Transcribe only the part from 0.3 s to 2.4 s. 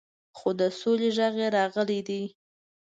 خو د سولې غږ یې راغلی دی.